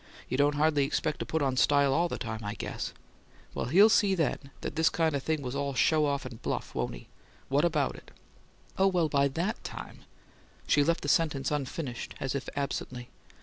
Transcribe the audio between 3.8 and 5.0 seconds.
see then that this